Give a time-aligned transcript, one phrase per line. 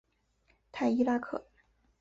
[0.71, 1.45] 泰伊拉克。